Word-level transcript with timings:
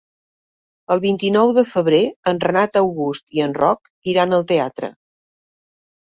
El 0.93 1.01
vint-i-nou 1.01 1.51
de 1.57 1.63
febrer 1.73 1.99
en 2.31 2.39
Renat 2.45 2.79
August 2.81 3.37
i 3.39 3.43
en 3.49 3.53
Roc 3.59 3.91
iran 4.15 4.33
al 4.39 4.47
teatre. 4.53 4.91